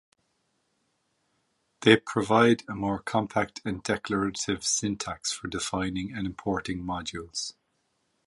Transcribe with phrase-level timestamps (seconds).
[1.81, 7.53] They provide a more compact and declarative syntax for defining and importing modules.